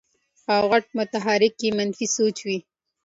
[0.55, 2.57] او غټ محرک ئې منفي سوچ وي-